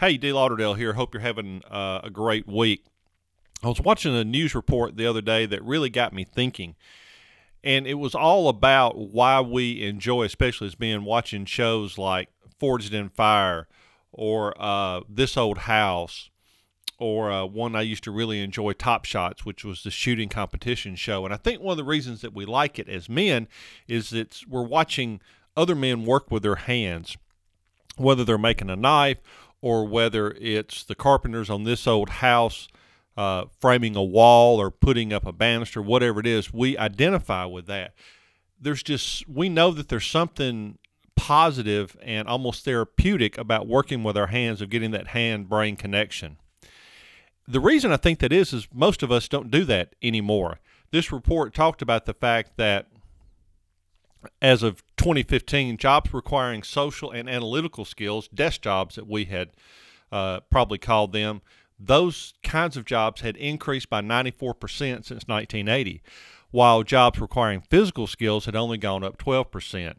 [0.00, 0.32] Hey, D.
[0.32, 0.92] Lauderdale here.
[0.92, 2.84] Hope you're having uh, a great week.
[3.64, 6.76] I was watching a news report the other day that really got me thinking.
[7.64, 12.28] And it was all about why we enjoy, especially as being watching shows like
[12.60, 13.66] Forged in Fire
[14.12, 16.30] or uh, This Old House
[17.00, 20.94] or uh, one I used to really enjoy, Top Shots, which was the shooting competition
[20.94, 21.24] show.
[21.24, 23.48] And I think one of the reasons that we like it as men
[23.88, 25.20] is that we're watching
[25.56, 27.16] other men work with their hands,
[27.96, 29.18] whether they're making a knife
[29.60, 32.68] or whether it's the carpenters on this old house
[33.16, 37.66] uh, framing a wall or putting up a banister, whatever it is, we identify with
[37.66, 37.92] that.
[38.60, 40.78] There's just, we know that there's something
[41.16, 46.36] positive and almost therapeutic about working with our hands, of getting that hand brain connection.
[47.48, 50.60] The reason I think that is, is most of us don't do that anymore.
[50.92, 52.86] This report talked about the fact that
[54.40, 59.50] as of 2015, jobs requiring social and analytical skills, desk jobs that we had
[60.10, 61.42] uh, probably called them,
[61.78, 66.02] those kinds of jobs had increased by 94% since 1980,
[66.50, 69.94] while jobs requiring physical skills had only gone up 12%.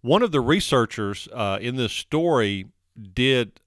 [0.00, 2.66] One of the researchers uh, in this story
[3.14, 3.60] did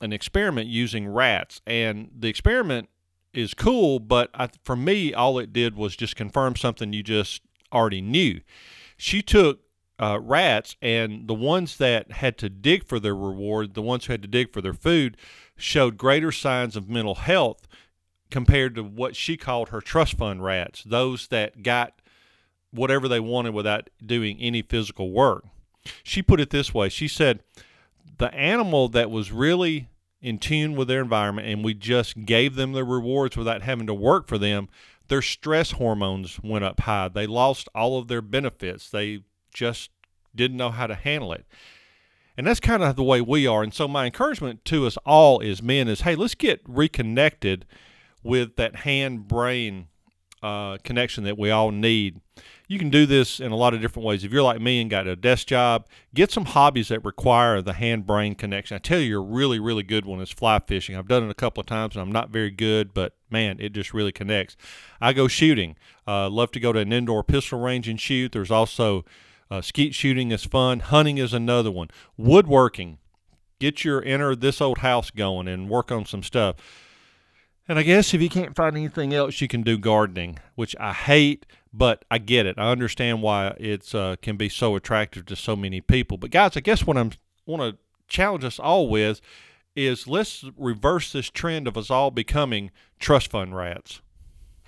[0.00, 2.88] an experiment using rats, and the experiment
[3.32, 7.42] is cool, but I, for me, all it did was just confirm something you just
[7.72, 8.40] already knew.
[8.96, 9.60] She took
[9.98, 14.12] uh, rats, and the ones that had to dig for their reward, the ones who
[14.12, 15.16] had to dig for their food,
[15.56, 17.66] showed greater signs of mental health
[18.30, 22.00] compared to what she called her trust fund rats, those that got
[22.72, 25.44] whatever they wanted without doing any physical work.
[26.02, 27.42] She put it this way she said,
[28.18, 29.88] The animal that was really
[30.20, 33.94] in tune with their environment and we just gave them the rewards without having to
[33.94, 34.68] work for them,
[35.08, 37.08] their stress hormones went up high.
[37.08, 38.90] They lost all of their benefits.
[38.90, 39.20] They
[39.52, 39.90] just
[40.34, 41.46] didn't know how to handle it.
[42.36, 43.62] And that's kind of the way we are.
[43.62, 47.64] And so my encouragement to us all as men is, hey, let's get reconnected
[48.22, 49.88] with that hand brain
[50.44, 52.20] uh, connection that we all need.
[52.68, 54.24] You can do this in a lot of different ways.
[54.24, 57.72] If you're like me and got a desk job, get some hobbies that require the
[57.72, 58.74] hand brain connection.
[58.74, 60.96] I tell you, a really, really good one is fly fishing.
[60.96, 63.72] I've done it a couple of times and I'm not very good, but man, it
[63.72, 64.54] just really connects.
[65.00, 65.76] I go shooting.
[66.06, 68.32] Uh, love to go to an indoor pistol range and shoot.
[68.32, 69.06] There's also
[69.50, 70.80] uh, skeet shooting is fun.
[70.80, 71.88] Hunting is another one.
[72.18, 72.98] Woodworking.
[73.60, 76.56] Get your inner this old house going and work on some stuff.
[77.66, 80.92] And I guess if you can't find anything else, you can do gardening, which I
[80.92, 82.56] hate, but I get it.
[82.58, 86.18] I understand why it's uh, can be so attractive to so many people.
[86.18, 87.12] But guys, I guess what I'm
[87.46, 89.20] want to challenge us all with
[89.76, 94.00] is let's reverse this trend of us all becoming trust fund rats.